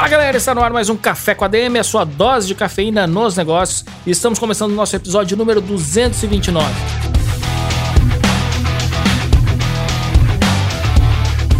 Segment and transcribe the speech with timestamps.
[0.00, 2.54] Fala galera, está no ar mais um Café com a DM, a sua dose de
[2.54, 3.84] cafeína nos negócios.
[4.06, 7.09] E estamos começando o nosso episódio número 229.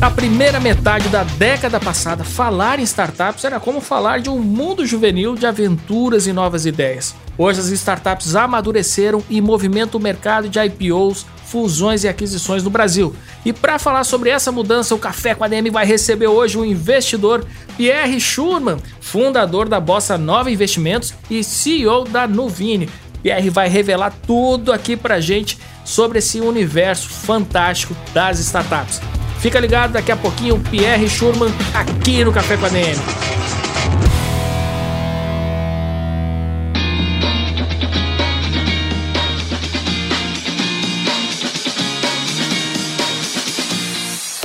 [0.01, 4.87] Na primeira metade da década passada, falar em startups era como falar de um mundo
[4.87, 7.15] juvenil de aventuras e novas ideias.
[7.37, 13.15] Hoje as startups amadureceram e movimentam o mercado de IPOs, fusões e aquisições no Brasil.
[13.45, 16.65] E para falar sobre essa mudança, o Café com a DM vai receber hoje o
[16.65, 17.45] investidor
[17.77, 22.89] Pierre Schurman, fundador da Bossa Nova Investimentos e CEO da Nuvini.
[23.23, 28.99] Pierre vai revelar tudo aqui pra gente sobre esse universo fantástico das startups.
[29.41, 32.99] Fica ligado, daqui a pouquinho o Pierre Schurman aqui no Café com a DM.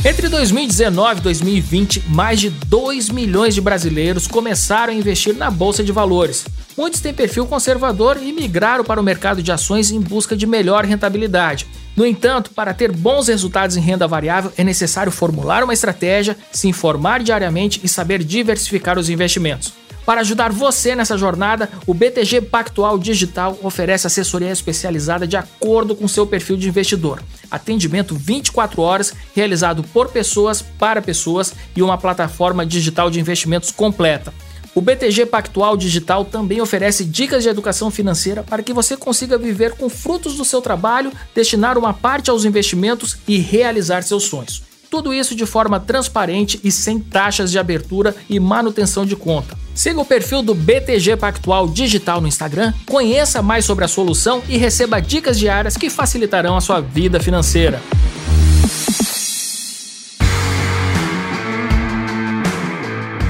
[0.08, 5.84] Entre 2019 e 2020, mais de 2 milhões de brasileiros começaram a investir na bolsa
[5.84, 6.46] de valores.
[6.78, 10.86] Muitos têm perfil conservador e migraram para o mercado de ações em busca de melhor
[10.86, 11.66] rentabilidade.
[11.96, 16.68] No entanto, para ter bons resultados em renda variável, é necessário formular uma estratégia, se
[16.68, 19.74] informar diariamente e saber diversificar os investimentos.
[20.06, 26.08] Para ajudar você nessa jornada, o BTG Pactual Digital oferece assessoria especializada de acordo com
[26.08, 27.24] seu perfil de investidor.
[27.50, 34.32] Atendimento 24 horas, realizado por pessoas para pessoas e uma plataforma digital de investimentos completa.
[34.76, 39.72] O BTG Pactual Digital também oferece dicas de educação financeira para que você consiga viver
[39.72, 44.75] com frutos do seu trabalho, destinar uma parte aos investimentos e realizar seus sonhos.
[44.90, 49.58] Tudo isso de forma transparente e sem taxas de abertura e manutenção de conta.
[49.74, 54.58] Siga o perfil do BTG Pactual Digital no Instagram, conheça mais sobre a solução e
[54.58, 57.82] receba dicas diárias que facilitarão a sua vida financeira.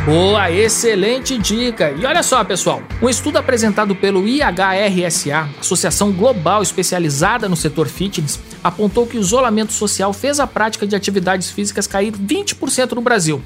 [0.06, 1.90] Boa, excelente dica!
[1.90, 8.40] E olha só, pessoal, um estudo apresentado pelo IHRSA, Associação Global Especializada no Setor Fitness,
[8.64, 13.42] apontou que o isolamento social fez a prática de atividades físicas cair 20% no Brasil.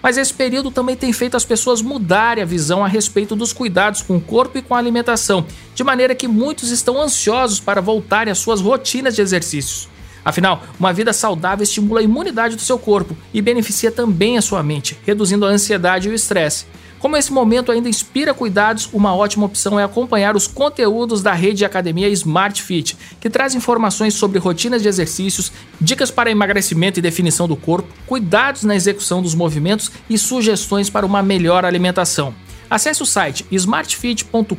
[0.00, 4.00] Mas esse período também tem feito as pessoas mudarem a visão a respeito dos cuidados
[4.00, 8.30] com o corpo e com a alimentação, de maneira que muitos estão ansiosos para voltarem
[8.30, 9.88] às suas rotinas de exercícios.
[10.24, 14.62] Afinal, uma vida saudável estimula a imunidade do seu corpo e beneficia também a sua
[14.62, 16.64] mente, reduzindo a ansiedade e o estresse.
[17.04, 21.58] Como esse momento ainda inspira cuidados, uma ótima opção é acompanhar os conteúdos da rede
[21.58, 27.02] de academia Smart Fit, que traz informações sobre rotinas de exercícios, dicas para emagrecimento e
[27.02, 32.34] definição do corpo, cuidados na execução dos movimentos e sugestões para uma melhor alimentação.
[32.70, 34.56] Acesse o site smartfit.com.br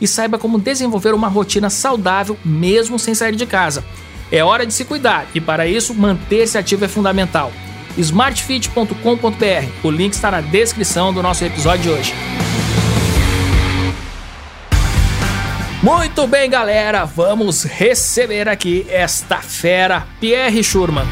[0.00, 3.84] e saiba como desenvolver uma rotina saudável mesmo sem sair de casa.
[4.32, 7.52] É hora de se cuidar e, para isso, manter-se ativo é fundamental.
[7.96, 9.68] smartfit.com.br.
[9.82, 12.14] O link está na descrição do nosso episódio de hoje.
[15.82, 21.06] Muito bem, galera, vamos receber aqui esta fera, Pierre Schurman.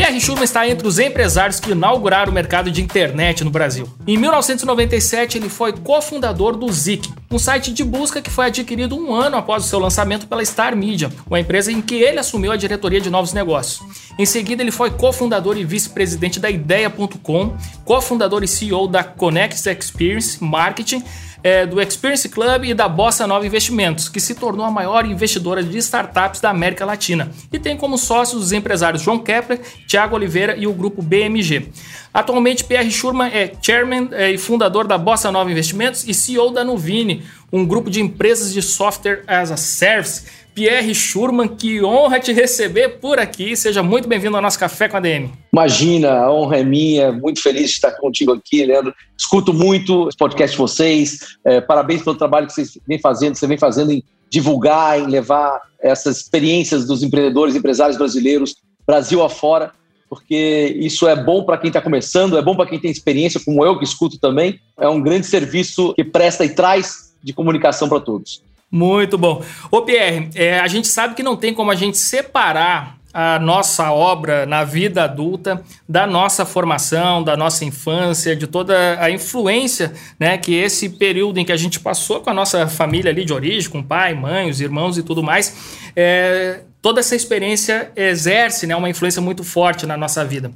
[0.00, 3.86] Pierre Schurman está entre os empresários que inauguraram o mercado de internet no Brasil.
[4.06, 9.14] Em 1997, ele foi cofundador do Zik, um site de busca que foi adquirido um
[9.14, 12.56] ano após o seu lançamento pela Star Media, uma empresa em que ele assumiu a
[12.56, 13.86] diretoria de novos negócios.
[14.18, 20.42] Em seguida, ele foi cofundador e vice-presidente da Ideia.com, cofundador e CEO da Connect Experience
[20.42, 21.04] Marketing
[21.42, 25.62] é, do Experience Club e da Bossa Nova Investimentos, que se tornou a maior investidora
[25.62, 27.30] de startups da América Latina.
[27.52, 31.68] E tem como sócios os empresários João Kepler, Thiago Oliveira e o grupo BMG.
[32.12, 36.64] Atualmente, Pierre Schurman é chairman é, e fundador da Bossa Nova Investimentos e CEO da
[36.64, 37.22] Nuvini,
[37.52, 40.24] um grupo de empresas de software as a service
[40.54, 43.56] Pierre Schurman, que honra te receber por aqui.
[43.56, 45.30] Seja muito bem-vindo ao nosso Café com a DM.
[45.52, 48.94] Imagina, a honra é minha, muito feliz de estar contigo aqui, Leandro.
[49.18, 53.46] Escuto muito os podcasts de vocês, é, parabéns pelo trabalho que vocês vem fazendo, você
[53.46, 58.54] vem fazendo em divulgar, em levar essas experiências dos empreendedores, empresários brasileiros,
[58.86, 59.72] Brasil afora,
[60.08, 63.64] porque isso é bom para quem está começando, é bom para quem tem experiência, como
[63.64, 64.58] eu que escuto também.
[64.78, 68.42] É um grande serviço que presta e traz de comunicação para todos.
[68.70, 69.42] Muito bom.
[69.70, 73.90] Ô Pierre, é, a gente sabe que não tem como a gente separar a nossa
[73.90, 80.38] obra na vida adulta, da nossa formação, da nossa infância, de toda a influência né,
[80.38, 83.68] que esse período em que a gente passou com a nossa família ali de origem,
[83.68, 88.88] com pai, mãe, os irmãos e tudo mais, é, toda essa experiência exerce né, uma
[88.88, 90.50] influência muito forte na nossa vida.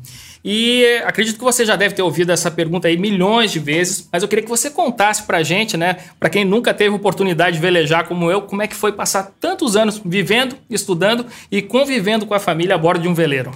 [0.44, 4.22] E acredito que você já deve ter ouvido essa pergunta aí milhões de vezes, mas
[4.22, 8.06] eu queria que você contasse pra gente, né, para quem nunca teve oportunidade de velejar
[8.06, 12.40] como eu, como é que foi passar tantos anos vivendo, estudando e convivendo com a
[12.40, 13.52] família a bordo de um veleiro.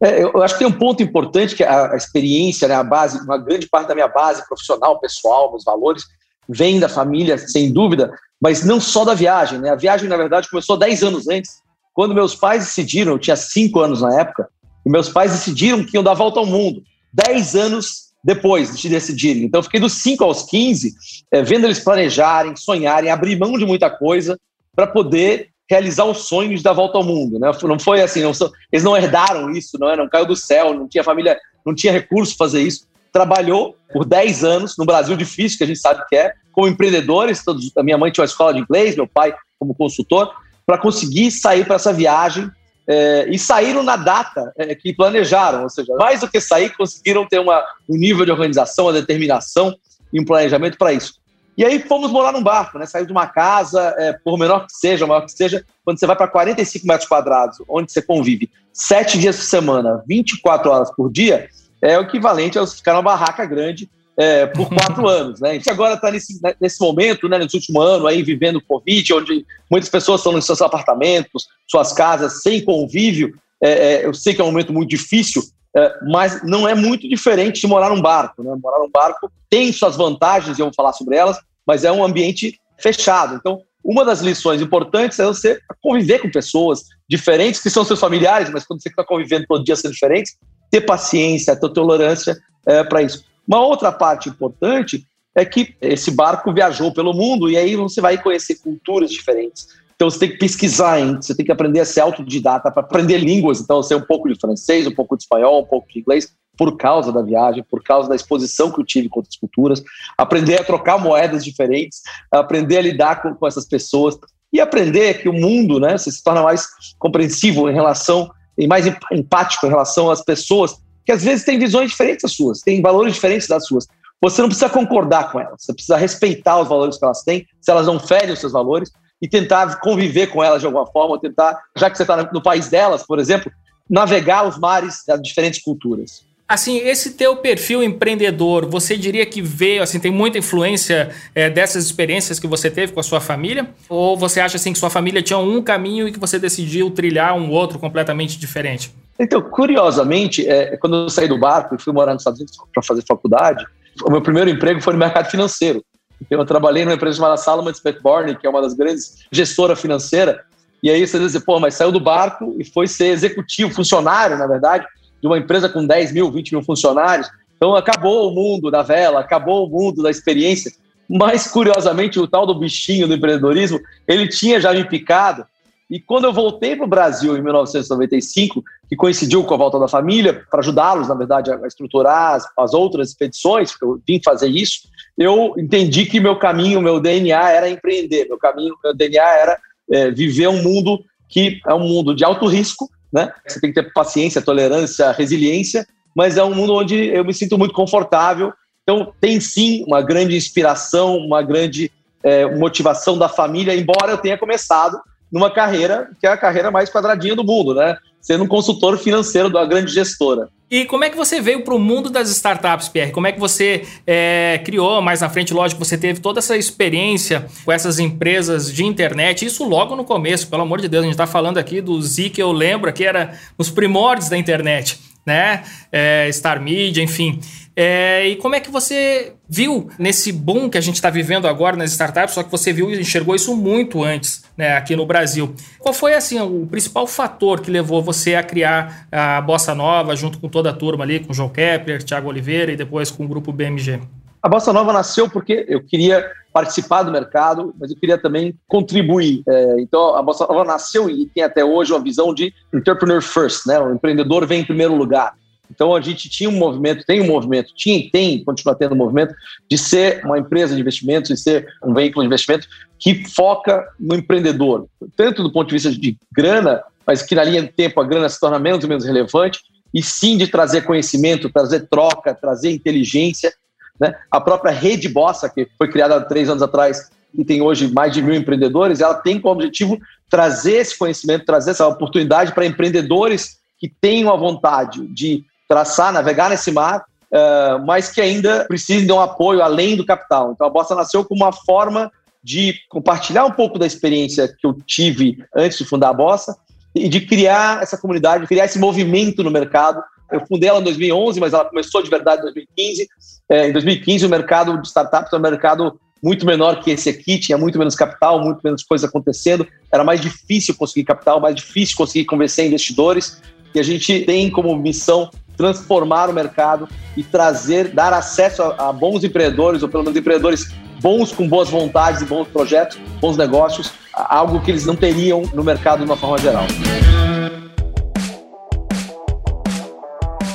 [0.00, 3.36] É, eu acho que tem um ponto importante que a experiência, né, a base, uma
[3.36, 6.04] grande parte da minha base profissional, pessoal, meus valores,
[6.48, 9.58] vem da família, sem dúvida, mas não só da viagem.
[9.58, 9.70] Né?
[9.70, 11.60] A viagem, na verdade, começou 10 anos antes,
[11.98, 14.48] quando meus pais decidiram, eu tinha 5 anos na época,
[14.86, 16.80] e meus pais decidiram que iam dar volta ao mundo.
[17.12, 19.42] Dez anos depois de decidirem.
[19.42, 20.94] Então, eu fiquei dos 5 aos 15,
[21.32, 24.38] é, vendo eles planejarem, sonharem, abrir mão de muita coisa
[24.76, 27.36] para poder realizar o sonho de dar volta ao mundo.
[27.36, 27.50] Né?
[27.64, 28.30] Não foi assim, não,
[28.72, 29.96] eles não herdaram isso, não, é?
[29.96, 31.36] não caiu do céu, não tinha família,
[31.66, 32.86] não tinha recurso para fazer isso.
[33.12, 37.44] Trabalhou por 10 anos no Brasil difícil, que a gente sabe que é, como empreendedores.
[37.44, 40.32] Todos, a minha mãe tinha uma escola de inglês, meu pai como consultor,
[40.68, 42.50] para conseguir sair para essa viagem
[42.86, 47.26] é, e saíram na data é, que planejaram, ou seja, mais do que sair, conseguiram
[47.26, 49.74] ter uma, um nível de organização, uma determinação
[50.12, 51.14] e um planejamento para isso.
[51.56, 52.84] E aí fomos morar num barco, né?
[52.84, 56.14] Sair de uma casa, é, por menor que seja, maior que seja, quando você vai
[56.14, 61.48] para 45 metros quadrados, onde você convive sete dias por semana, 24 horas por dia,
[61.80, 63.88] é o equivalente a ficar numa barraca grande
[64.18, 65.40] é, por quatro anos.
[65.40, 65.50] Né?
[65.50, 68.64] A gente agora está nesse, né, nesse momento, né, nesse último ano, aí, vivendo o
[68.64, 73.32] Covid, onde muitas pessoas estão nos seus apartamentos, suas casas, sem convívio.
[73.62, 75.42] É, é, eu sei que é um momento muito difícil,
[75.76, 78.42] é, mas não é muito diferente de morar num barco.
[78.42, 78.52] Né?
[78.60, 82.04] Morar num barco tem suas vantagens, e eu vou falar sobre elas, mas é um
[82.04, 83.36] ambiente fechado.
[83.36, 88.50] Então, uma das lições importantes é você conviver com pessoas diferentes, que são seus familiares,
[88.50, 90.36] mas quando você está convivendo todo dia sendo diferentes,
[90.70, 92.36] ter paciência, ter tolerância
[92.66, 93.24] é, para isso.
[93.48, 98.20] Uma outra parte importante é que esse barco viajou pelo mundo e aí você vai
[98.20, 99.68] conhecer culturas diferentes.
[99.94, 101.16] Então você tem que pesquisar, hein?
[101.16, 103.60] você tem que aprender a ser autodidata para aprender línguas.
[103.60, 106.76] Então, você um pouco de francês, um pouco de espanhol, um pouco de inglês, por
[106.76, 109.82] causa da viagem, por causa da exposição que eu tive com outras culturas.
[110.16, 114.16] Aprender a trocar moedas diferentes, aprender a lidar com, com essas pessoas
[114.52, 116.68] e aprender que o mundo, né, você se torna mais
[116.98, 120.76] compreensivo em relação e mais empático em relação às pessoas
[121.08, 123.86] que às vezes têm visões diferentes das suas, têm valores diferentes das suas.
[124.20, 127.70] Você não precisa concordar com elas, você precisa respeitar os valores que elas têm, se
[127.70, 128.90] elas não ferem os seus valores,
[129.22, 132.42] e tentar conviver com elas de alguma forma, ou tentar, já que você está no
[132.42, 133.50] país delas, por exemplo,
[133.88, 136.26] navegar os mares das diferentes culturas.
[136.46, 141.86] Assim, esse teu perfil empreendedor, você diria que veio, assim, tem muita influência é, dessas
[141.86, 143.70] experiências que você teve com a sua família?
[143.88, 147.34] Ou você acha, assim, que sua família tinha um caminho e que você decidiu trilhar
[147.34, 148.92] um outro completamente diferente?
[149.18, 152.82] Então, curiosamente, é, quando eu saí do barco e fui morar nos Estados Unidos para
[152.82, 153.66] fazer faculdade,
[154.04, 155.84] o meu primeiro emprego foi no mercado financeiro.
[156.20, 160.44] Então, eu trabalhei numa empresa chamada Salomon Specborne, que é uma das grandes gestora financeira.
[160.82, 164.38] E aí você diz, assim, pô, mas saiu do barco e foi ser executivo, funcionário,
[164.38, 164.86] na verdade,
[165.20, 167.28] de uma empresa com 10 mil, 20 mil funcionários.
[167.56, 170.70] Então, acabou o mundo da vela, acabou o mundo da experiência.
[171.08, 175.44] Mas, curiosamente, o tal do bichinho do empreendedorismo, ele tinha já me picado
[175.90, 179.88] e quando eu voltei para o Brasil em 1995, que coincidiu com a volta da
[179.88, 184.48] família, para ajudá-los, na verdade, a estruturar as, as outras expedições, porque eu vim fazer
[184.48, 184.82] isso,
[185.16, 189.58] eu entendi que meu caminho, meu DNA era empreender, meu caminho, meu DNA era
[189.90, 193.32] é, viver um mundo que é um mundo de alto risco, né?
[193.46, 197.56] Você tem que ter paciência, tolerância, resiliência, mas é um mundo onde eu me sinto
[197.56, 198.52] muito confortável.
[198.82, 201.90] Então, tem sim uma grande inspiração, uma grande
[202.22, 204.98] é, motivação da família, embora eu tenha começado
[205.30, 207.96] numa carreira que é a carreira mais quadradinha do mundo, né?
[208.20, 210.48] Sendo um consultor financeiro da grande gestora.
[210.70, 213.10] E como é que você veio para o mundo das startups, Pierre?
[213.10, 215.54] Como é que você é, criou mais na frente?
[215.54, 220.46] Lógico, você teve toda essa experiência com essas empresas de internet, isso logo no começo,
[220.48, 223.04] pelo amor de Deus, a gente está falando aqui do Z que eu lembro, que
[223.04, 225.62] era os primórdios da internet, né?
[225.90, 227.40] É, Star Media, enfim.
[227.80, 231.76] É, e como é que você viu nesse boom que a gente está vivendo agora
[231.76, 235.54] nas startups, só que você viu e enxergou isso muito antes né, aqui no Brasil.
[235.78, 240.40] Qual foi assim o principal fator que levou você a criar a Bossa Nova junto
[240.40, 243.52] com toda a turma ali, com João Kepler, Thiago Oliveira e depois com o grupo
[243.52, 244.00] BMG?
[244.42, 249.44] A Bossa Nova nasceu porque eu queria participar do mercado, mas eu queria também contribuir.
[249.48, 253.66] É, então, a Bossa Nova nasceu e tem até hoje uma visão de entrepreneur first,
[253.66, 253.78] né?
[253.78, 255.32] O empreendedor vem em primeiro lugar.
[255.70, 258.98] Então a gente tinha um movimento, tem um movimento, tinha e tem, continua tendo um
[258.98, 259.34] movimento
[259.70, 262.66] de ser uma empresa de investimentos e ser um veículo de investimento
[262.98, 267.62] que foca no empreendedor, tanto do ponto de vista de grana, mas que na linha
[267.62, 269.60] do tempo a grana se torna menos e menos relevante,
[269.94, 273.52] e sim de trazer conhecimento, trazer troca, trazer inteligência.
[273.98, 274.14] Né?
[274.30, 278.12] A própria Rede Bossa, que foi criada há três anos atrás e tem hoje mais
[278.12, 279.98] de mil empreendedores, ela tem como objetivo
[280.30, 286.48] trazer esse conhecimento, trazer essa oportunidade para empreendedores que tenham a vontade de traçar, navegar
[286.48, 290.52] nesse mar, uh, mas que ainda precisem de um apoio além do capital.
[290.52, 292.10] Então a Bossa nasceu como uma forma
[292.42, 296.56] de compartilhar um pouco da experiência que eu tive antes de fundar a Bossa
[296.94, 300.02] e de criar essa comunidade, criar esse movimento no mercado.
[300.32, 303.08] Eu fundei ela em 2011, mas ela começou de verdade em 2015.
[303.50, 307.38] É, em 2015, o mercado de startups era um mercado muito menor que esse aqui,
[307.38, 311.96] tinha muito menos capital, muito menos coisas acontecendo, era mais difícil conseguir capital, mais difícil
[311.96, 313.40] conseguir convencer investidores.
[313.74, 318.92] E a gente tem como missão transformar o mercado e trazer, dar acesso a, a
[318.92, 323.92] bons empreendedores, ou pelo menos empreendedores bons com boas vontades e bons projetos, bons negócios,
[324.14, 326.64] algo que eles não teriam no mercado de uma forma geral.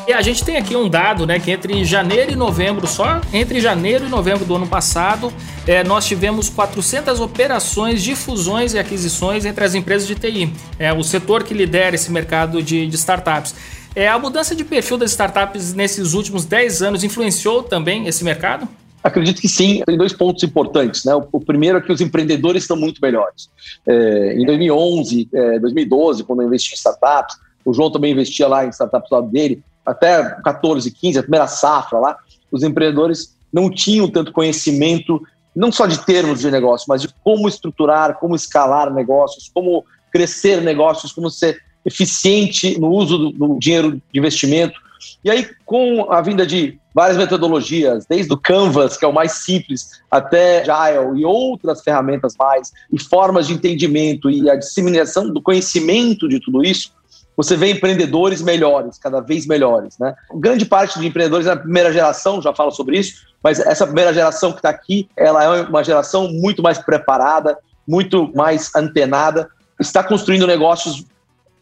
[0.05, 3.61] E a gente tem aqui um dado, né, que entre janeiro e novembro, só entre
[3.61, 5.31] janeiro e novembro do ano passado,
[5.65, 10.53] é, nós tivemos 400 operações de fusões e aquisições entre as empresas de TI.
[10.77, 13.55] É o setor que lidera esse mercado de, de startups.
[13.95, 18.67] É, a mudança de perfil das startups nesses últimos 10 anos influenciou também esse mercado?
[19.03, 19.83] Acredito que sim.
[19.85, 21.03] Tem dois pontos importantes.
[21.03, 21.13] Né?
[21.13, 23.49] O, primeiro é que os empreendedores estão muito melhores.
[23.85, 28.65] É, em 2011, é, 2012, quando eu investi em startups, o João também investia lá
[28.65, 32.17] em startups do lado dele, até 14, 15, a primeira safra lá,
[32.51, 35.21] os empreendedores não tinham tanto conhecimento,
[35.55, 40.61] não só de termos de negócio, mas de como estruturar, como escalar negócios, como crescer
[40.61, 44.79] negócios, como ser eficiente no uso do, do dinheiro de investimento.
[45.23, 49.31] E aí, com a vinda de várias metodologias, desde o Canvas, que é o mais
[49.33, 55.41] simples, até Agile e outras ferramentas mais, e formas de entendimento e a disseminação do
[55.41, 56.91] conhecimento de tudo isso,
[57.35, 59.97] você vê empreendedores melhores, cada vez melhores.
[59.97, 60.13] Né?
[60.35, 64.51] Grande parte de empreendedores na primeira geração, já falo sobre isso, mas essa primeira geração
[64.51, 69.49] que está aqui, ela é uma geração muito mais preparada, muito mais antenada,
[69.79, 71.03] está construindo negócios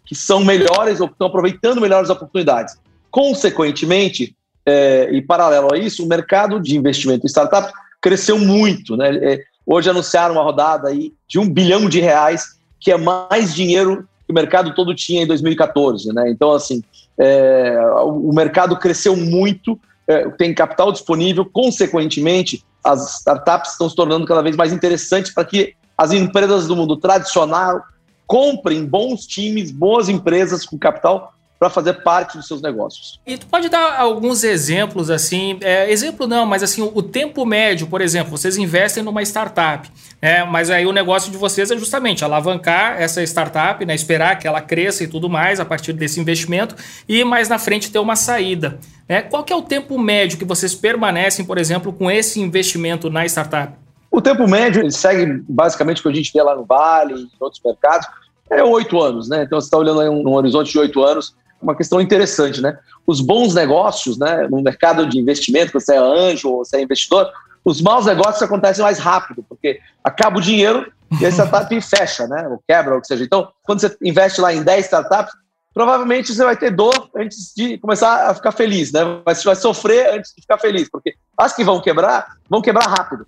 [0.06, 2.76] que são melhores ou estão aproveitando melhores oportunidades.
[3.10, 8.96] Consequentemente, é, e paralelo a isso, o mercado de investimento em startups cresceu muito.
[8.98, 9.16] Né?
[9.18, 14.08] É, hoje anunciaram uma rodada aí de um bilhão de reais, que é mais dinheiro
[14.26, 16.14] que o mercado todo tinha em 2014.
[16.14, 16.30] Né?
[16.30, 16.84] Então, assim,
[17.18, 24.26] é, o mercado cresceu muito, é, tem capital disponível, consequentemente, as startups estão se tornando
[24.26, 27.84] cada vez mais interessantes para que as empresas do mundo tradicional
[28.32, 33.20] comprem bons times, boas empresas com capital para fazer parte dos seus negócios.
[33.28, 37.88] E tu pode dar alguns exemplos assim, é, exemplo não, mas assim o tempo médio,
[37.88, 40.46] por exemplo, vocês investem numa startup, né?
[40.46, 43.94] Mas aí o negócio de vocês é justamente alavancar essa startup, né?
[43.94, 46.74] Esperar que ela cresça e tudo mais a partir desse investimento
[47.10, 48.80] e mais na frente ter uma saída.
[49.10, 49.24] Né?
[49.24, 53.26] Qual que é o tempo médio que vocês permanecem, por exemplo, com esse investimento na
[53.26, 53.74] startup?
[54.12, 57.22] O tempo médio ele segue basicamente o que a gente vê lá no Vale e
[57.24, 58.06] em outros mercados,
[58.52, 59.44] é oito anos, né?
[59.44, 62.78] Então você está olhando aí um, um horizonte de oito anos uma questão interessante, né?
[63.06, 66.82] Os bons negócios, né, no mercado de investimento, quando você é anjo ou você é
[66.82, 67.30] investidor,
[67.64, 72.48] os maus negócios acontecem mais rápido, porque acaba o dinheiro e a startup fecha, né?
[72.48, 73.24] Ou quebra, ou o que seja.
[73.24, 75.34] Então, quando você investe lá em 10 startups,
[75.74, 79.02] provavelmente você vai ter dor antes de começar a ficar feliz, né?
[79.24, 82.88] Mas você vai sofrer antes de ficar feliz, porque as que vão quebrar, vão quebrar
[82.88, 83.28] rápido.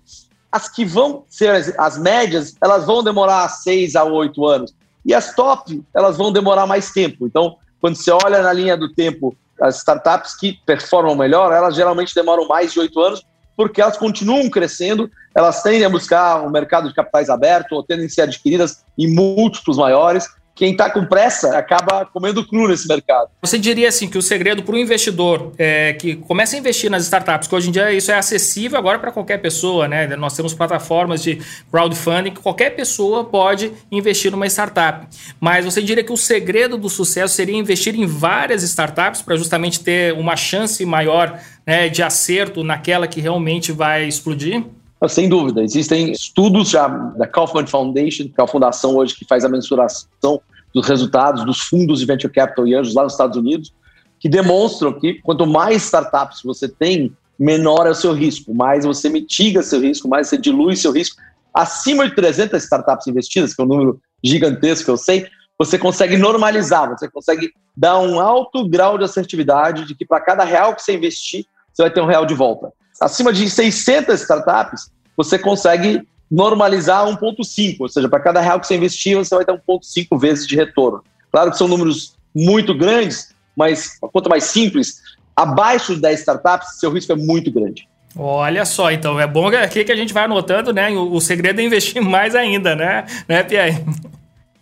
[0.50, 4.74] As que vão ser as, as médias, elas vão demorar 6 a 8 anos.
[5.04, 7.26] E as top, elas vão demorar mais tempo.
[7.26, 12.14] Então, quando você olha na linha do tempo, as startups que performam melhor, elas geralmente
[12.14, 13.22] demoram mais de oito anos,
[13.56, 18.06] porque elas continuam crescendo, elas tendem a buscar um mercado de capitais aberto, ou tendem
[18.06, 23.28] a ser adquiridas em múltiplos maiores, quem está com pressa acaba comendo cru nesse mercado.
[23.42, 27.02] Você diria assim que o segredo para o investidor é, que começa a investir nas
[27.02, 30.06] startups, que hoje em dia isso é acessível agora para qualquer pessoa, né?
[30.16, 35.06] Nós temos plataformas de crowdfunding que qualquer pessoa pode investir numa startup.
[35.40, 39.80] Mas você diria que o segredo do sucesso seria investir em várias startups para justamente
[39.80, 44.64] ter uma chance maior né, de acerto naquela que realmente vai explodir?
[45.08, 49.44] Sem dúvida, existem estudos já da Kaufman Foundation, que é a fundação hoje que faz
[49.44, 50.40] a mensuração
[50.74, 53.72] dos resultados dos fundos de venture capital e anjos lá nos Estados Unidos,
[54.18, 59.08] que demonstram que quanto mais startups você tem, menor é o seu risco, mais você
[59.08, 61.20] mitiga seu risco, mais você dilui seu risco.
[61.52, 65.26] Acima de 300 startups investidas, que é um número gigantesco, eu sei,
[65.58, 70.44] você consegue normalizar, você consegue dar um alto grau de assertividade de que para cada
[70.44, 72.72] real que você investir, você vai ter um real de volta.
[73.00, 78.74] Acima de 600 startups, você consegue normalizar 1,5, ou seja, para cada real que você
[78.74, 81.02] investir, você vai ter 1,5 vezes de retorno.
[81.30, 84.96] Claro que são números muito grandes, mas quanto mais simples,
[85.36, 87.88] abaixo de 10 startups, seu risco é muito grande.
[88.16, 90.88] Olha só, então é bom aqui que a gente vai anotando, né?
[90.90, 93.84] O, o segredo é investir mais ainda, né, né, Pierre?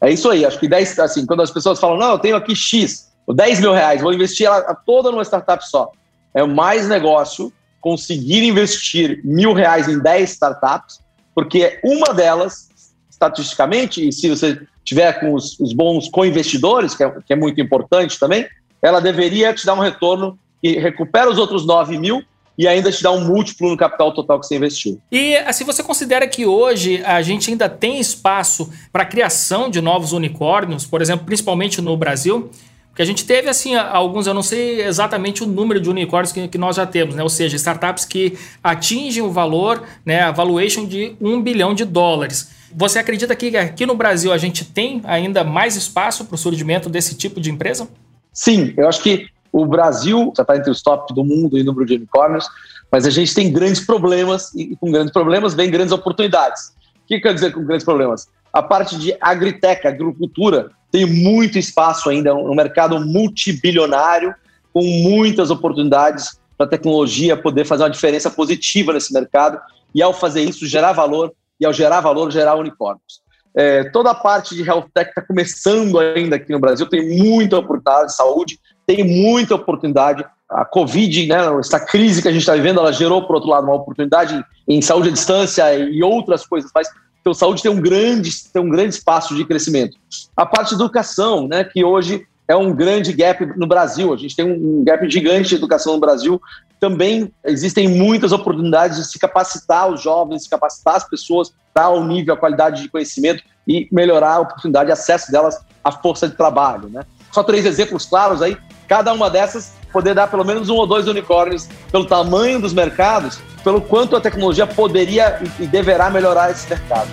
[0.01, 2.57] É isso aí, acho que 10, assim, quando as pessoas falam, não, eu tenho aqui
[2.57, 5.93] X, 10 mil reais, vou investir ela toda numa startup só.
[6.35, 7.53] É mais negócio
[7.83, 11.01] conseguir investir mil reais em 10 startups,
[11.35, 12.69] porque uma delas,
[13.11, 17.61] estatisticamente, e se você tiver com os, os bons co-investidores, que, é, que é muito
[17.61, 18.47] importante também,
[18.81, 22.23] ela deveria te dar um retorno que recupera os outros 9 mil
[22.57, 25.01] e ainda te dá um múltiplo no capital total que você investiu.
[25.11, 29.81] E assim, você considera que hoje a gente ainda tem espaço para a criação de
[29.81, 32.51] novos unicórnios, por exemplo, principalmente no Brasil?
[32.93, 36.47] Porque a gente teve, assim, alguns, eu não sei exatamente o número de unicórnios que,
[36.47, 37.23] que nós já temos, né?
[37.23, 42.51] Ou seja, startups que atingem o valor, né, a valuation de um bilhão de dólares.
[42.75, 46.91] Você acredita que aqui no Brasil a gente tem ainda mais espaço para o surgimento
[46.91, 47.89] desse tipo de empresa?
[48.31, 51.87] Sim, eu acho que o Brasil já está entre os top do mundo em número
[51.87, 52.47] de unicórnios,
[52.91, 56.75] mas a gente tem grandes problemas e com grandes problemas vem grandes oportunidades.
[57.05, 58.29] O que quer dizer com grandes problemas?
[58.53, 64.35] A parte de agritech, agricultura, tem muito espaço ainda, um mercado multibilionário,
[64.73, 69.59] com muitas oportunidades para a tecnologia poder fazer uma diferença positiva nesse mercado
[69.95, 73.23] e, ao fazer isso, gerar valor e, ao gerar valor, gerar unicórnios.
[73.55, 77.59] É, toda a parte de health tech está começando ainda aqui no Brasil, tem muita
[77.59, 80.25] oportunidade de saúde, tem muita oportunidade.
[80.49, 83.65] A Covid, né, essa crise que a gente está vivendo, ela gerou, por outro lado,
[83.65, 86.89] uma oportunidade em saúde à distância e outras coisas mais.
[87.23, 89.97] Então, saúde tem um grande, tem um grande espaço de crescimento.
[90.37, 94.13] A parte de educação, né, que hoje é um grande gap no Brasil.
[94.13, 96.43] A gente tem um gap gigante de educação no Brasil.
[96.81, 102.05] Também existem muitas oportunidades de se capacitar os jovens, se capacitar as pessoas para o
[102.05, 106.37] nível, a qualidade de conhecimento e melhorar a oportunidade de acesso delas à força de
[106.37, 106.89] trabalho.
[106.89, 107.05] Né?
[107.31, 108.57] Só três exemplos claros aí.
[108.89, 113.41] Cada uma dessas poder dar pelo menos um ou dois unicórnios pelo tamanho dos mercados,
[113.63, 117.13] pelo quanto a tecnologia poderia e deverá melhorar esses mercados.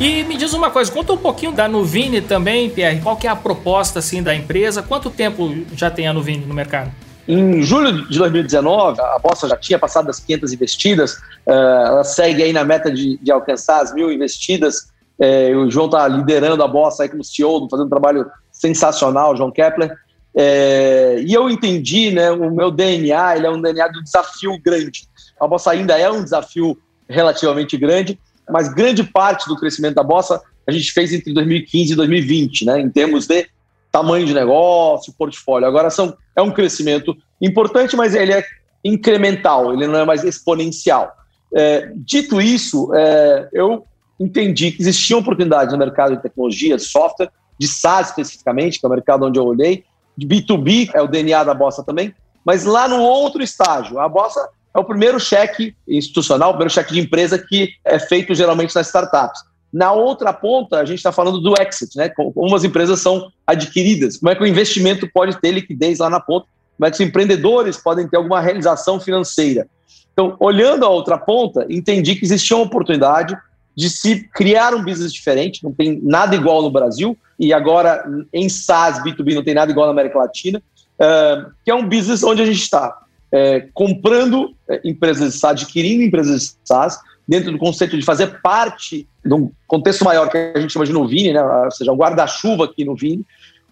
[0.00, 3.00] E me diz uma coisa, conta um pouquinho da Nuvini também, Pierre.
[3.00, 4.82] Qual que é a proposta assim da empresa?
[4.82, 6.90] Quanto tempo já tem a Nuvini no mercado?
[7.28, 11.12] Em julho de 2019, a bolsa já tinha passado das 500 investidas,
[11.46, 11.52] uh,
[11.86, 14.91] ela segue aí na meta de, de alcançar as mil investidas.
[15.22, 19.52] Uh, o João está liderando a bolsa aí como CEO, fazendo um trabalho sensacional, João
[19.52, 19.92] Kepler.
[20.34, 25.08] Uh, e eu entendi, né, o meu DNA, ele é um DNA do desafio grande.
[25.40, 26.76] A bolsa ainda é um desafio
[27.08, 28.18] relativamente grande,
[28.50, 32.80] mas grande parte do crescimento da bolsa a gente fez entre 2015 e 2020, né,
[32.80, 33.46] em termos de
[33.92, 35.68] tamanho de negócio, portfólio.
[35.68, 38.44] Agora são, é um crescimento importante, mas ele é
[38.84, 41.12] incremental, ele não é mais exponencial.
[41.54, 43.84] É, dito isso, é, eu
[44.18, 48.92] entendi que existia oportunidade no mercado de tecnologia, software, de SaaS especificamente, que é o
[48.92, 49.84] mercado onde eu olhei,
[50.16, 54.48] de B2B, é o DNA da Bossa também, mas lá no outro estágio, a Bossa
[54.74, 58.86] é o primeiro cheque institucional, o primeiro cheque de empresa que é feito geralmente nas
[58.86, 59.42] startups.
[59.72, 62.10] Na outra ponta, a gente está falando do exit, né?
[62.10, 66.20] Como as empresas são adquiridas, como é que o investimento pode ter liquidez lá na
[66.20, 66.46] ponta,
[66.76, 69.66] como é que os empreendedores podem ter alguma realização financeira.
[70.12, 73.36] Então, olhando a outra ponta, entendi que existia uma oportunidade
[73.76, 78.48] de se criar um business diferente, não tem nada igual no Brasil, e agora em
[78.48, 80.62] SaaS, B2B, não tem nada igual na América Latina,
[80.98, 85.62] uh, que é um business onde a gente está é, comprando é, empresas de SaaS,
[85.62, 90.36] adquirindo empresas de SaaS, dentro do conceito de fazer parte de um contexto maior que
[90.36, 91.42] a gente chama de Nuvini, né?
[91.42, 93.24] ou seja, um guarda-chuva aqui no Vini,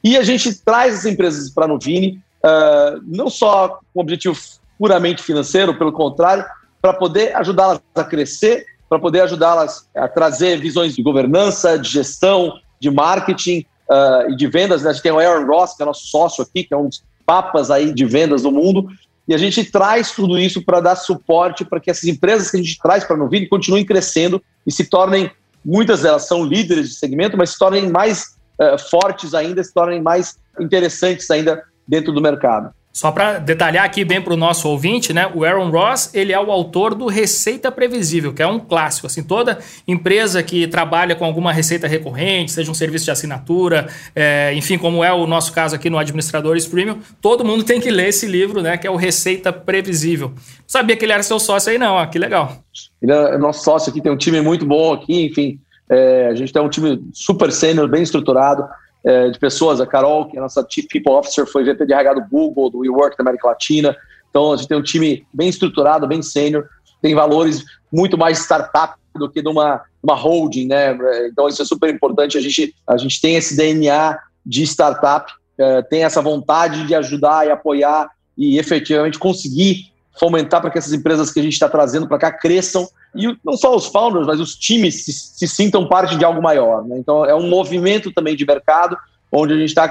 [0.03, 4.39] e a gente traz as empresas para a Nuvini, uh, não só com objetivo
[4.79, 6.45] puramente financeiro, pelo contrário,
[6.81, 12.55] para poder ajudá-las a crescer, para poder ajudá-las a trazer visões de governança, de gestão,
[12.81, 14.83] de marketing uh, e de vendas.
[14.83, 14.91] Né?
[14.91, 17.05] A gente tem o Aaron Ross, que é nosso sócio aqui, que é um dos
[17.25, 18.89] papas aí de vendas do mundo,
[19.29, 22.61] e a gente traz tudo isso para dar suporte para que essas empresas que a
[22.61, 25.31] gente traz para a Nuvini continuem crescendo e se tornem,
[25.65, 30.03] muitas delas são líderes de segmento, mas se tornem mais uh, fortes ainda, se tornem
[30.03, 32.75] mais interessantes ainda dentro do mercado.
[32.93, 35.31] Só para detalhar aqui bem para o nosso ouvinte, né?
[35.33, 39.07] O Aaron Ross ele é o autor do Receita Previsível, que é um clássico.
[39.07, 44.53] Assim, toda empresa que trabalha com alguma receita recorrente, seja um serviço de assinatura, é,
[44.55, 48.09] enfim, como é o nosso caso aqui no Administradores Premium, todo mundo tem que ler
[48.09, 48.77] esse livro, né?
[48.77, 50.33] Que é o Receita Previsível.
[50.67, 51.95] Sabia que ele era seu sócio aí, não?
[51.95, 52.57] Ó, que legal.
[53.01, 55.61] Ele é nosso sócio aqui, tem um time muito bom aqui, enfim.
[55.89, 58.65] É, a gente tem um time super sênior, bem estruturado
[59.05, 59.81] é, de pessoas.
[59.81, 62.71] A Carol, que é a nossa Chief People Officer, foi VP de RH do Google,
[62.71, 63.97] do WeWork da América Latina.
[64.29, 66.69] Então, a gente tem um time bem estruturado, bem sênior,
[67.03, 70.97] tem valores muito mais startup do que de uma, uma holding, né?
[71.27, 72.39] Então, isso é super importante.
[72.39, 77.47] A gente, a gente tem esse DNA de startup, é, tem essa vontade de ajudar
[77.47, 79.90] e apoiar e efetivamente conseguir
[80.21, 83.57] fomentar para que essas empresas que a gente está trazendo para cá cresçam e não
[83.57, 86.87] só os founders, mas os times se, se sintam parte de algo maior.
[86.87, 86.99] Né?
[86.99, 88.99] Então, é um movimento também de mercado,
[89.33, 89.89] onde a gente está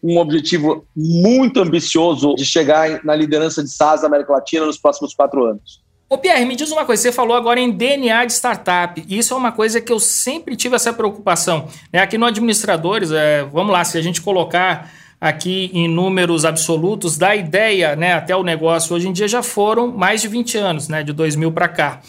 [0.00, 4.78] com um objetivo muito ambicioso de chegar na liderança de SaaS da América Latina nos
[4.78, 5.82] próximos quatro anos.
[6.08, 9.34] Ô Pierre, me diz uma coisa, você falou agora em DNA de startup, e isso
[9.34, 11.68] é uma coisa que eu sempre tive essa preocupação.
[11.92, 12.00] Né?
[12.00, 14.90] Aqui no Administradores, é, vamos lá, se a gente colocar
[15.22, 19.86] aqui em números absolutos, da ideia né, até o negócio, hoje em dia já foram
[19.86, 22.00] mais de 20 anos, né, de 2000 para cá.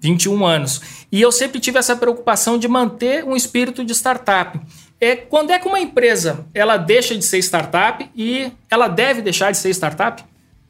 [0.00, 1.06] 21 anos.
[1.10, 4.60] E eu sempre tive essa preocupação de manter um espírito de startup.
[5.00, 9.52] É, quando é que uma empresa ela deixa de ser startup e ela deve deixar
[9.52, 10.22] de ser startup?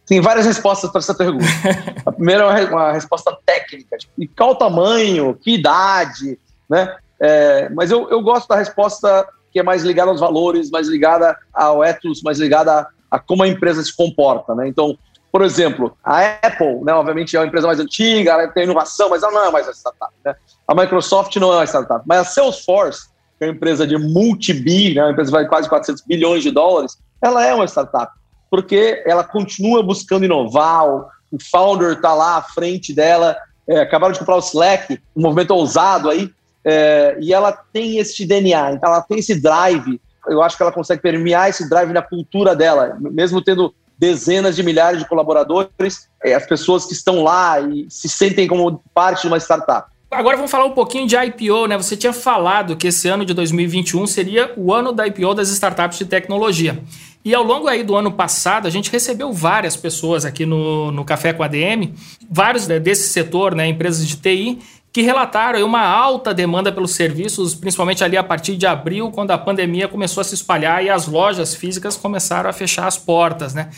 [0.07, 1.47] Tem várias respostas para essa pergunta.
[2.05, 6.95] a primeira é uma, resposta técnica, tipo, e qual o tamanho, que idade, né?
[7.19, 11.35] É, mas eu, eu gosto da resposta que é mais ligada aos valores, mais ligada
[11.51, 14.69] ao ethos, mais ligada a, a como a empresa se comporta, né?
[14.69, 14.99] Então,
[15.33, 19.23] por exemplo, a Apple, né, obviamente é uma empresa mais antiga, ela tem inovação, mas
[19.23, 20.12] ela não é mais uma startup.
[20.23, 20.37] Né?
[20.69, 22.05] A Microsoft não é uma startup.
[22.07, 25.71] Mas a Salesforce, que é uma empresa de multi-bi, né, uma empresa que vale quase
[25.71, 28.12] 400 bilhões de dólares, ela é uma startup,
[28.51, 31.07] porque ela continua buscando inovar, o,
[31.51, 33.35] founder está lá à frente dela,
[33.66, 36.31] é, acabaram de comprar o Slack, um movimento ousado aí,
[36.69, 40.73] é, e ela tem esse DNA, então ela tem esse drive, eu acho que ela
[40.73, 46.35] consegue permear esse drive na cultura dela, mesmo tendo dezenas de milhares de colaboradores, é,
[46.35, 49.89] as pessoas que estão lá e se sentem como parte de uma startup.
[50.11, 51.77] Agora vamos falar um pouquinho de IPO, né?
[51.77, 55.99] Você tinha falado que esse ano de 2021 seria o ano da IPO das startups
[55.99, 56.83] de tecnologia.
[57.25, 61.05] E ao longo aí do ano passado, a gente recebeu várias pessoas aqui no, no
[61.05, 61.93] Café com a DM,
[62.31, 64.61] vários né, desse setor, né, empresas de TI,
[64.97, 69.37] que relataram uma alta demanda pelos serviços, principalmente ali a partir de abril, quando a
[69.37, 73.69] pandemia começou a se espalhar e as lojas físicas começaram a fechar as portas, né?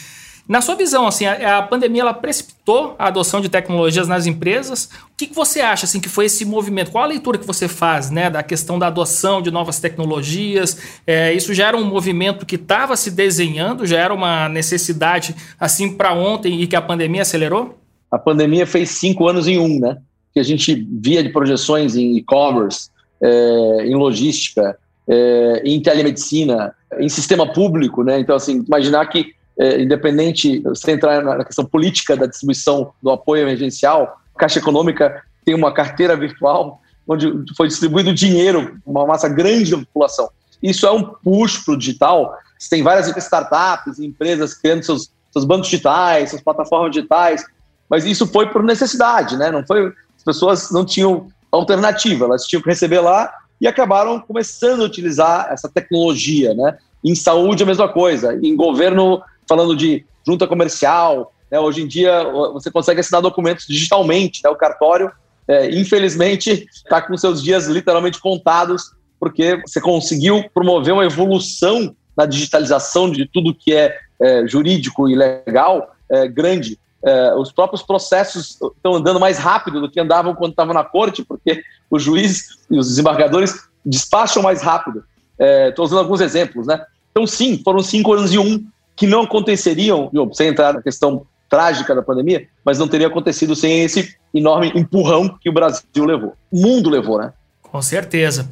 [0.46, 4.85] Na sua visão, assim, a, a pandemia ela precipitou a adoção de tecnologias nas empresas.
[5.12, 6.92] O que, que, você acha assim que foi esse movimento?
[6.92, 10.78] Qual a leitura que você faz, né, da questão da adoção de novas tecnologias?
[11.04, 15.96] É, isso já era um movimento que estava se desenhando, já era uma necessidade assim
[15.96, 17.76] para ontem e que a pandemia acelerou?
[18.09, 19.96] A pandemia fez cinco anos em um, né?
[20.32, 27.08] Que a gente via de projeções em e-commerce, é, em logística, é, em telemedicina, em
[27.08, 28.20] sistema público, né?
[28.20, 33.42] Então, assim, imaginar que, é, independente, você entrar na questão política da distribuição do apoio
[33.42, 39.70] emergencial, a Caixa Econômica tem uma carteira virtual onde foi distribuído dinheiro, uma massa grande
[39.70, 40.28] da população.
[40.62, 42.36] Isso é um push para o digital.
[42.58, 47.44] Você tem várias startups, empresas criando seus, seus bancos digitais, suas plataformas digitais,
[47.88, 49.50] mas isso foi por necessidade, né?
[49.50, 49.90] Não foi
[50.28, 55.68] pessoas não tinham alternativa, elas tinham que receber lá e acabaram começando a utilizar essa
[55.68, 56.76] tecnologia, né?
[57.02, 61.58] Em saúde a mesma coisa, em governo falando de junta comercial, né?
[61.58, 64.50] hoje em dia você consegue assinar documentos digitalmente, né?
[64.50, 65.10] o cartório,
[65.46, 72.26] é, infelizmente, está com seus dias literalmente contados, porque você conseguiu promover uma evolução na
[72.26, 78.58] digitalização de tudo que é, é jurídico e legal é, grande é, os próprios processos
[78.76, 82.78] estão andando mais rápido do que andavam quando estavam na corte, porque o juiz e
[82.78, 85.04] os desembargadores despacham mais rápido.
[85.38, 86.84] Estou é, usando alguns exemplos, né?
[87.11, 88.64] Então, sim, foram cinco anos e um
[88.96, 93.82] que não aconteceriam, sem entrar na questão trágica da pandemia, mas não teria acontecido sem
[93.82, 96.34] esse enorme empurrão que o Brasil levou.
[96.50, 97.32] O mundo levou, né?
[97.62, 98.48] Com certeza.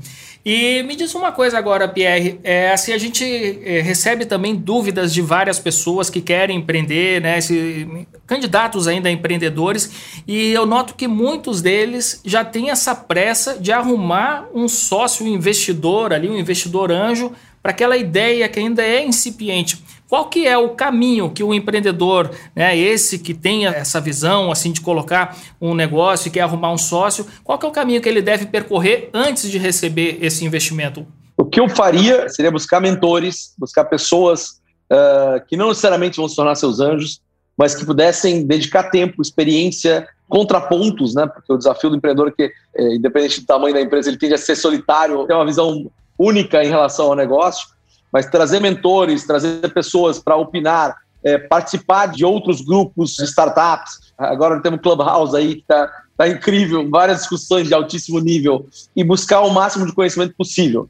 [0.48, 2.38] E me diz uma coisa agora, Pierre.
[2.44, 3.24] É, assim, a gente
[3.64, 7.38] é, recebe também dúvidas de várias pessoas que querem empreender, né?
[7.38, 13.58] Esse, candidatos ainda a empreendedores, e eu noto que muitos deles já têm essa pressa
[13.58, 17.32] de arrumar um sócio investidor ali, um investidor anjo,
[17.66, 19.82] para aquela ideia que ainda é incipiente.
[20.08, 24.70] Qual que é o caminho que o empreendedor, né, esse que tem essa visão assim
[24.70, 28.08] de colocar um negócio e quer arrumar um sócio, qual que é o caminho que
[28.08, 31.04] ele deve percorrer antes de receber esse investimento?
[31.36, 36.36] O que eu faria seria buscar mentores, buscar pessoas uh, que não necessariamente vão se
[36.36, 37.20] tornar seus anjos,
[37.58, 41.26] mas que pudessem dedicar tempo, experiência, contrapontos, né?
[41.26, 44.34] Porque o desafio do empreendedor é que, é, independente do tamanho da empresa, ele tende
[44.34, 47.68] a ser solitário, ter uma visão única em relação ao negócio,
[48.12, 54.12] mas trazer mentores, trazer pessoas para opinar, é, participar de outros grupos startups.
[54.16, 59.40] Agora temos Clubhouse aí que está tá incrível, várias discussões de altíssimo nível e buscar
[59.40, 60.88] o máximo de conhecimento possível.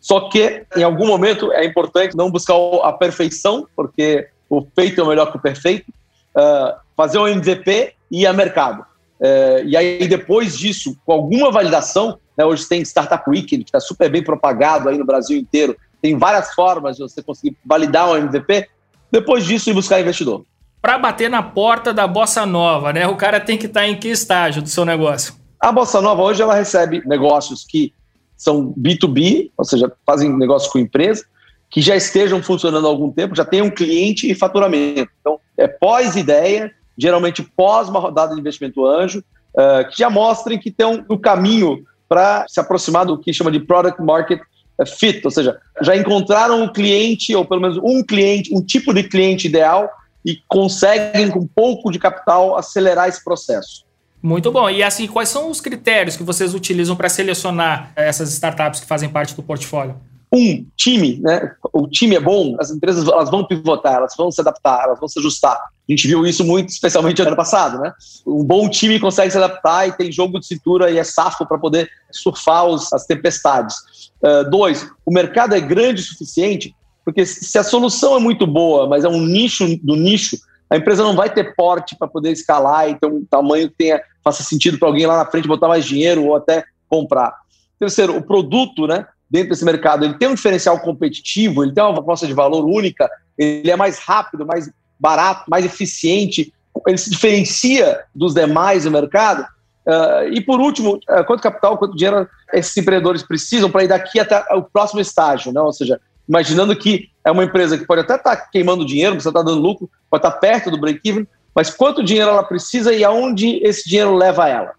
[0.00, 5.04] Só que, em algum momento, é importante não buscar a perfeição, porque o feito é
[5.04, 5.90] melhor que o perfeito,
[6.36, 8.82] uh, fazer um MVP e ir a mercado.
[9.20, 13.80] Uh, e aí, depois disso, com alguma validação, né, hoje tem Startup Weekend, que está
[13.80, 18.16] super bem propagado aí no Brasil inteiro, tem várias formas de você conseguir validar um
[18.16, 18.68] MVP,
[19.10, 20.44] depois disso ir buscar investidor.
[20.80, 23.08] Para bater na porta da Bossa Nova, né?
[23.08, 25.34] O cara tem que estar tá em que estágio do seu negócio?
[25.58, 27.92] A Bossa Nova hoje ela recebe negócios que
[28.36, 31.24] são B2B, ou seja, fazem negócio com empresa,
[31.68, 35.10] que já estejam funcionando há algum tempo, já tem um cliente e faturamento.
[35.20, 39.18] Então, é pós-ideia, geralmente pós uma rodada de investimento anjo,
[39.54, 43.60] uh, que já mostrem que estão no caminho para se aproximar do que chama de
[43.60, 44.40] product market
[44.86, 49.02] fit, ou seja, já encontraram o cliente, ou pelo menos um cliente, um tipo de
[49.02, 49.90] cliente ideal
[50.24, 53.84] e conseguem, com pouco de capital, acelerar esse processo.
[54.22, 54.68] Muito bom.
[54.68, 59.08] E assim, quais são os critérios que vocês utilizam para selecionar essas startups que fazem
[59.08, 59.96] parte do portfólio?
[60.32, 61.52] Um, time, né?
[61.72, 65.08] O time é bom, as empresas elas vão pivotar, elas vão se adaptar, elas vão
[65.08, 65.56] se ajustar.
[65.56, 67.92] A gente viu isso muito, especialmente no ano passado, né?
[68.26, 71.58] Um bom time consegue se adaptar e tem jogo de cintura e é safo para
[71.58, 73.76] poder surfar os, as tempestades.
[74.22, 78.86] Uh, dois, o mercado é grande o suficiente, porque se a solução é muito boa,
[78.86, 80.36] mas é um nicho do nicho,
[80.68, 84.02] a empresa não vai ter porte para poder escalar e ter um tamanho que tenha,
[84.22, 87.34] faça sentido para alguém lá na frente botar mais dinheiro ou até comprar.
[87.78, 91.94] Terceiro, o produto, né, dentro desse mercado, ele tem um diferencial competitivo, ele tem uma
[91.94, 96.52] proposta de valor única, ele é mais rápido, mais barato, mais eficiente,
[96.86, 99.46] ele se diferencia dos demais no mercado.
[99.86, 104.20] Uh, e por último, uh, quanto capital, quanto dinheiro esses empreendedores precisam para ir daqui
[104.20, 105.60] até o próximo estágio, né?
[105.60, 109.28] ou seja, imaginando que é uma empresa que pode até estar tá queimando dinheiro, você
[109.28, 113.02] está dando lucro, pode estar tá perto do break-even, mas quanto dinheiro ela precisa e
[113.02, 114.72] aonde esse dinheiro leva ela.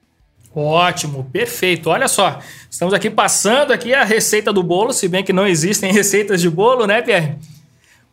[0.60, 1.90] Ótimo, perfeito.
[1.90, 5.92] Olha só, estamos aqui passando aqui a receita do bolo, se bem que não existem
[5.94, 7.36] receitas de bolo, né, Pierre?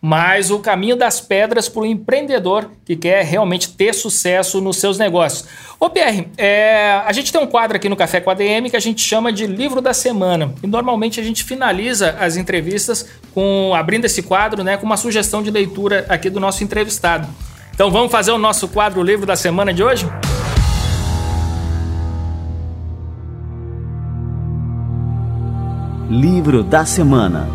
[0.01, 4.99] mas o caminho das pedras para o empreendedor que quer realmente ter sucesso nos seus
[4.99, 5.49] negócios.
[5.81, 8.77] Ô Pierre, é, a gente tem um quadro aqui no Café com a DM que
[8.77, 10.55] a gente chama de Livro da Semana.
[10.63, 15.43] E normalmente a gente finaliza as entrevistas com abrindo esse quadro né, com uma sugestão
[15.43, 17.27] de leitura aqui do nosso entrevistado.
[17.75, 20.07] Então vamos fazer o nosso quadro Livro da Semana de hoje?
[26.17, 27.47] Livro da Semana.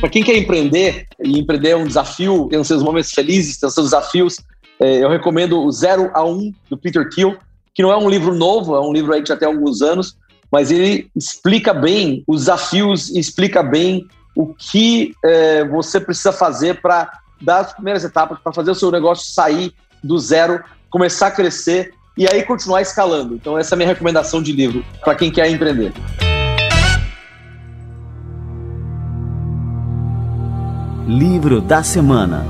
[0.00, 3.90] Para quem quer empreender, e empreender é um desafio, tem seus momentos felizes, tem seus
[3.90, 4.38] desafios,
[4.80, 7.36] é, eu recomendo o Zero a Um, do Peter Thiel,
[7.72, 10.16] que não é um livro novo, é um livro aí que já tem alguns anos,
[10.50, 14.04] mas ele explica bem os desafios explica bem
[14.34, 17.08] o que é, você precisa fazer para
[17.40, 21.94] dar as primeiras etapas, para fazer o seu negócio sair do zero, começar a crescer
[22.20, 23.34] e aí continuar escalando.
[23.34, 25.90] Então, essa é a minha recomendação de livro para quem quer empreender.
[31.08, 32.44] Livro da Semana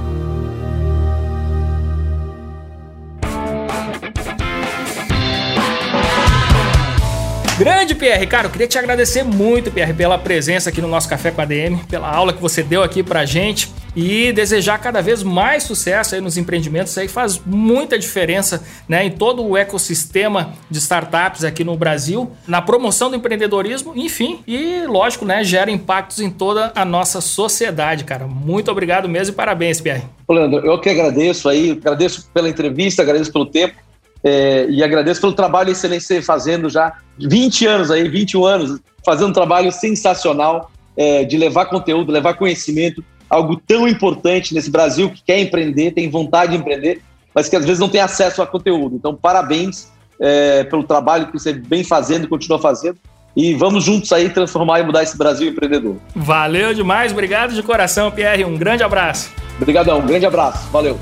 [7.57, 11.31] Grande Pierre, cara, eu queria te agradecer muito, Pierre, pela presença aqui no nosso Café
[11.31, 15.23] com a DM, pela aula que você deu aqui pra gente e desejar cada vez
[15.23, 16.91] mais sucesso aí nos empreendimentos.
[16.93, 22.31] Isso aí faz muita diferença né, em todo o ecossistema de startups aqui no Brasil,
[22.47, 28.05] na promoção do empreendedorismo, enfim, e lógico, né, gera impactos em toda a nossa sociedade,
[28.05, 28.27] cara.
[28.27, 30.05] Muito obrigado mesmo e parabéns, Pierre.
[30.29, 33.75] Leandro, eu que agradeço aí, agradeço pela entrevista, agradeço pelo tempo.
[34.23, 38.81] É, e agradeço pelo trabalho excelente que você fazendo já 20 anos aí, 21 anos,
[39.03, 45.09] fazendo um trabalho sensacional é, de levar conteúdo, levar conhecimento algo tão importante nesse Brasil
[45.09, 47.01] que quer empreender, tem vontade de empreender,
[47.35, 48.97] mas que às vezes não tem acesso a conteúdo.
[48.97, 49.89] Então, parabéns
[50.21, 52.99] é, pelo trabalho que você vem fazendo e continua fazendo.
[53.37, 55.97] E vamos juntos aí transformar e mudar esse Brasil empreendedor.
[56.17, 58.45] Valeu demais, obrigado de coração, Pierre.
[58.45, 59.31] Um grande abraço.
[59.57, 60.69] Obrigadão, um grande abraço.
[60.71, 60.99] Valeu.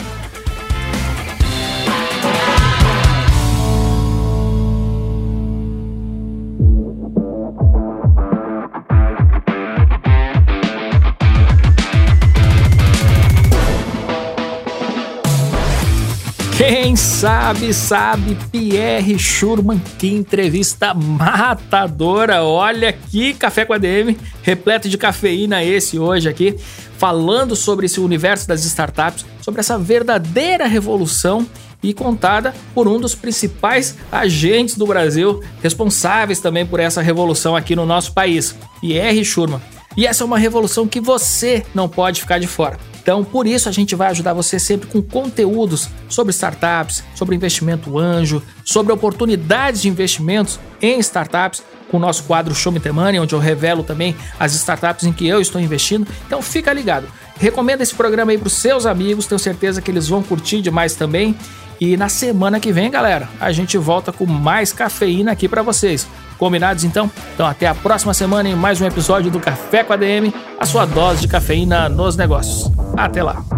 [16.98, 22.42] Sabe, sabe, Pierre Schurman, que entrevista matadora.
[22.42, 26.56] Olha que café com a DM, repleto de cafeína esse hoje aqui,
[26.96, 31.46] falando sobre esse universo das startups, sobre essa verdadeira revolução
[31.80, 37.76] e contada por um dos principais agentes do Brasil, responsáveis também por essa revolução aqui
[37.76, 39.60] no nosso país, Pierre Schurman.
[39.96, 42.76] E essa é uma revolução que você não pode ficar de fora.
[43.08, 47.98] Então, por isso a gente vai ajudar você sempre com conteúdos sobre startups, sobre investimento
[47.98, 53.18] anjo, sobre oportunidades de investimentos em startups, com o nosso quadro Show Me The Money,
[53.18, 56.06] onde eu revelo também as startups em que eu estou investindo.
[56.26, 57.08] Então, fica ligado.
[57.40, 60.94] Recomenda esse programa aí para os seus amigos, tenho certeza que eles vão curtir demais
[60.94, 61.34] também.
[61.80, 66.06] E na semana que vem, galera, a gente volta com mais cafeína aqui para vocês.
[66.38, 67.10] Combinados então?
[67.34, 70.64] Então até a próxima semana em mais um episódio do Café com a DM, a
[70.64, 72.70] sua dose de cafeína nos negócios.
[72.96, 73.57] Até lá.